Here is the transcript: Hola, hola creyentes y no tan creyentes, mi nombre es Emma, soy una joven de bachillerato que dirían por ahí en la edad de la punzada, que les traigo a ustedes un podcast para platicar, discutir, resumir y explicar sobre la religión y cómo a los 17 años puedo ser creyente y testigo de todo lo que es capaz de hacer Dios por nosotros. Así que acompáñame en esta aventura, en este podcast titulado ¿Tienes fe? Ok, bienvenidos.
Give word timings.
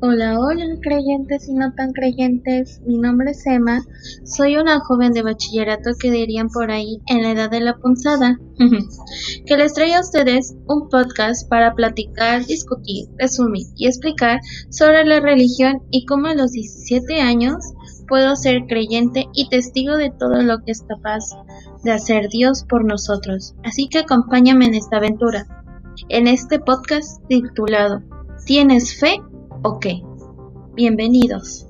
Hola, 0.00 0.38
hola 0.38 0.64
creyentes 0.80 1.48
y 1.48 1.54
no 1.54 1.72
tan 1.74 1.92
creyentes, 1.92 2.80
mi 2.86 2.98
nombre 2.98 3.32
es 3.32 3.44
Emma, 3.46 3.84
soy 4.22 4.56
una 4.56 4.78
joven 4.78 5.12
de 5.12 5.22
bachillerato 5.22 5.90
que 5.98 6.12
dirían 6.12 6.50
por 6.50 6.70
ahí 6.70 7.00
en 7.08 7.22
la 7.22 7.32
edad 7.32 7.50
de 7.50 7.58
la 7.58 7.78
punzada, 7.78 8.38
que 9.46 9.56
les 9.56 9.74
traigo 9.74 9.96
a 9.96 10.00
ustedes 10.00 10.54
un 10.68 10.88
podcast 10.88 11.48
para 11.48 11.74
platicar, 11.74 12.46
discutir, 12.46 13.08
resumir 13.18 13.66
y 13.74 13.88
explicar 13.88 14.38
sobre 14.70 15.04
la 15.04 15.18
religión 15.18 15.82
y 15.90 16.06
cómo 16.06 16.28
a 16.28 16.34
los 16.36 16.52
17 16.52 17.20
años 17.20 17.56
puedo 18.06 18.36
ser 18.36 18.66
creyente 18.68 19.26
y 19.34 19.48
testigo 19.48 19.96
de 19.96 20.12
todo 20.16 20.42
lo 20.42 20.60
que 20.60 20.70
es 20.70 20.82
capaz 20.82 21.24
de 21.82 21.90
hacer 21.90 22.28
Dios 22.28 22.64
por 22.68 22.84
nosotros. 22.84 23.56
Así 23.64 23.88
que 23.88 23.98
acompáñame 23.98 24.66
en 24.66 24.74
esta 24.76 24.98
aventura, 24.98 25.48
en 26.08 26.28
este 26.28 26.60
podcast 26.60 27.20
titulado 27.26 28.04
¿Tienes 28.46 28.96
fe? 28.98 29.20
Ok, 29.62 29.86
bienvenidos. 30.74 31.66